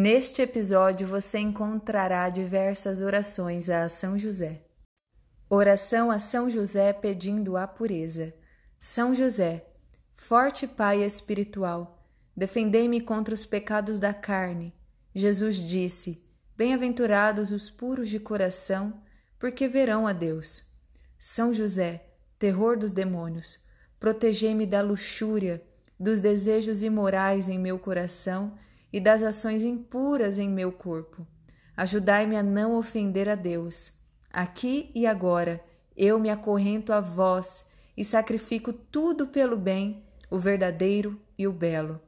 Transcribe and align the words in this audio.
Neste 0.00 0.42
episódio 0.42 1.08
você 1.08 1.40
encontrará 1.40 2.28
diversas 2.28 3.02
orações 3.02 3.68
a 3.68 3.88
São 3.88 4.16
José. 4.16 4.62
Oração 5.50 6.08
a 6.08 6.20
São 6.20 6.48
José 6.48 6.92
pedindo 6.92 7.56
a 7.56 7.66
pureza. 7.66 8.32
São 8.78 9.12
José, 9.12 9.66
forte 10.14 10.68
Pai 10.68 11.02
espiritual, 11.02 12.00
defendei-me 12.36 13.00
contra 13.00 13.34
os 13.34 13.44
pecados 13.44 13.98
da 13.98 14.14
carne. 14.14 14.72
Jesus 15.12 15.56
disse: 15.56 16.22
Bem-aventurados 16.56 17.50
os 17.50 17.68
puros 17.68 18.08
de 18.08 18.20
coração, 18.20 19.02
porque 19.36 19.66
verão 19.66 20.06
a 20.06 20.12
Deus. 20.12 20.62
São 21.18 21.52
José, 21.52 22.04
terror 22.38 22.78
dos 22.78 22.92
demônios, 22.92 23.58
protegei-me 23.98 24.64
da 24.64 24.80
luxúria, 24.80 25.60
dos 25.98 26.20
desejos 26.20 26.84
imorais 26.84 27.48
em 27.48 27.58
meu 27.58 27.80
coração 27.80 28.56
e 28.92 29.00
das 29.00 29.22
ações 29.22 29.62
impuras 29.62 30.38
em 30.38 30.48
meu 30.48 30.72
corpo. 30.72 31.26
Ajudai-me 31.76 32.36
a 32.36 32.42
não 32.42 32.76
ofender 32.76 33.28
a 33.28 33.34
Deus. 33.34 33.92
Aqui 34.30 34.90
e 34.94 35.06
agora 35.06 35.62
eu 35.96 36.18
me 36.18 36.30
acorrento 36.30 36.92
a 36.92 37.00
vós 37.00 37.64
e 37.96 38.04
sacrifico 38.04 38.72
tudo 38.72 39.26
pelo 39.26 39.56
bem, 39.56 40.04
o 40.30 40.38
verdadeiro 40.38 41.20
e 41.36 41.46
o 41.46 41.52
belo. 41.52 42.00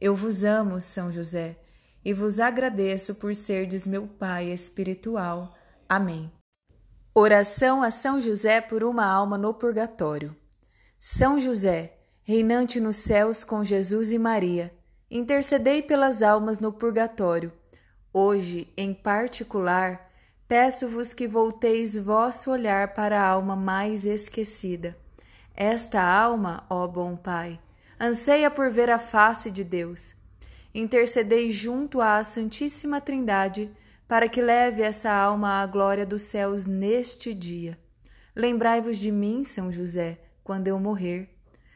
Eu 0.00 0.14
vos 0.14 0.44
amo, 0.44 0.80
São 0.80 1.10
José, 1.10 1.58
e 2.04 2.12
vos 2.12 2.40
agradeço 2.40 3.14
por 3.14 3.34
serdes 3.34 3.86
meu 3.86 4.06
Pai 4.06 4.46
espiritual. 4.46 5.54
Amém. 5.88 6.30
Oração 7.14 7.82
a 7.82 7.90
São 7.90 8.20
José 8.20 8.60
por 8.60 8.84
uma 8.84 9.04
alma 9.04 9.36
no 9.36 9.52
purgatório. 9.52 10.34
São 10.98 11.38
José, 11.38 11.98
reinante 12.22 12.78
nos 12.78 12.96
céus 12.96 13.42
com 13.42 13.64
Jesus 13.64 14.12
e 14.12 14.18
Maria, 14.18 14.72
intercedei 15.10 15.82
pelas 15.82 16.22
almas 16.22 16.60
no 16.60 16.72
purgatório. 16.72 17.52
Hoje, 18.12 18.72
em 18.76 18.94
particular, 18.94 20.00
peço-vos 20.46 21.12
que 21.12 21.26
volteis 21.26 21.96
vosso 21.96 22.50
olhar 22.50 22.94
para 22.94 23.20
a 23.20 23.26
alma 23.26 23.56
mais 23.56 24.06
esquecida. 24.06 24.96
Esta 25.54 26.00
alma, 26.00 26.64
ó 26.70 26.86
bom 26.86 27.16
Pai, 27.16 27.60
anseia 28.00 28.50
por 28.50 28.70
ver 28.70 28.88
a 28.88 28.98
face 28.98 29.50
de 29.50 29.64
Deus. 29.64 30.14
Intercedei 30.72 31.50
junto 31.50 32.00
à 32.00 32.22
Santíssima 32.22 33.00
Trindade 33.00 33.70
para 34.06 34.28
que 34.28 34.40
leve 34.40 34.82
essa 34.82 35.10
alma 35.10 35.60
à 35.60 35.66
glória 35.66 36.06
dos 36.06 36.22
céus 36.22 36.66
neste 36.66 37.34
dia. 37.34 37.78
Lembrai-vos 38.34 38.96
de 38.96 39.10
mim, 39.10 39.42
São 39.42 39.72
José, 39.72 40.20
quando 40.42 40.68
eu 40.68 40.78
morrer. 40.78 41.28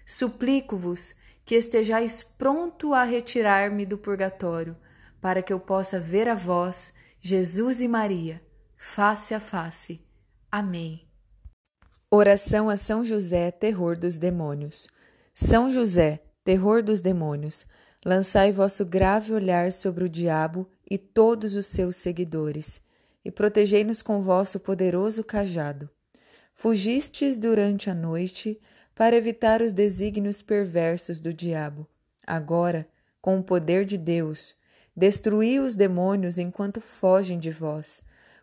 Suplico-vos 0.06 1.16
que 1.44 1.54
estejais 1.54 2.22
pronto 2.22 2.94
a 2.94 3.04
retirar-me 3.04 3.84
do 3.84 3.98
purgatório, 3.98 4.76
para 5.20 5.42
que 5.42 5.52
eu 5.52 5.60
possa 5.60 6.00
ver 6.00 6.28
a 6.28 6.34
vós, 6.34 6.92
Jesus 7.20 7.82
e 7.82 7.88
Maria, 7.88 8.42
face 8.76 9.34
a 9.34 9.40
face. 9.40 10.00
Amém. 10.50 11.06
Oração 12.10 12.70
a 12.70 12.76
São 12.76 13.04
José, 13.04 13.50
terror 13.50 13.96
dos 13.96 14.18
demônios. 14.18 14.86
São 15.34 15.70
José, 15.70 16.22
terror 16.44 16.82
dos 16.82 17.02
demônios, 17.02 17.66
lançai 18.04 18.52
vosso 18.52 18.84
grave 18.84 19.32
olhar 19.32 19.72
sobre 19.72 20.04
o 20.04 20.08
diabo 20.08 20.68
e 20.88 20.96
todos 20.96 21.56
os 21.56 21.66
seus 21.66 21.96
seguidores, 21.96 22.80
e 23.24 23.30
protegei-nos 23.30 24.02
com 24.02 24.20
vosso 24.20 24.60
poderoso 24.60 25.24
cajado. 25.24 25.90
Fugistes 26.52 27.36
durante 27.36 27.90
a 27.90 27.94
noite, 27.94 28.60
para 28.94 29.16
evitar 29.16 29.60
os 29.60 29.72
desígnios 29.72 30.40
perversos 30.42 31.18
do 31.18 31.32
diabo. 31.32 31.86
Agora, 32.26 32.88
com 33.20 33.38
o 33.38 33.42
poder 33.42 33.84
de 33.84 33.98
Deus, 33.98 34.54
destruí 34.96 35.58
os 35.58 35.74
demônios 35.74 36.38
enquanto 36.38 36.80
fogem 36.80 37.38
de 37.38 37.50
vós. 37.50 38.02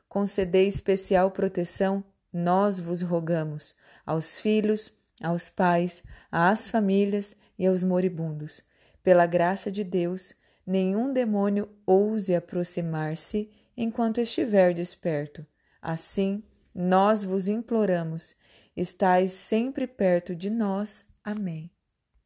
Concedei 0.09 0.67
especial 0.67 1.31
proteção, 1.31 2.03
nós 2.33 2.79
vos 2.79 3.01
rogamos, 3.01 3.75
aos 4.05 4.41
filhos, 4.41 4.91
aos 5.21 5.49
pais, 5.49 6.03
às 6.31 6.69
famílias 6.69 7.35
e 7.57 7.65
aos 7.65 7.83
moribundos. 7.83 8.61
Pela 9.03 9.25
graça 9.25 9.71
de 9.71 9.83
Deus, 9.83 10.33
nenhum 10.65 11.13
demônio 11.13 11.69
ouse 11.85 12.35
aproximar-se 12.35 13.49
enquanto 13.75 14.19
estiver 14.19 14.73
desperto. 14.73 15.45
Assim, 15.81 16.43
nós 16.73 17.23
vos 17.23 17.47
imploramos 17.47 18.35
estais 18.75 19.31
sempre 19.31 19.87
perto 19.87 20.35
de 20.35 20.49
nós. 20.49 21.05
Amém. 21.23 21.69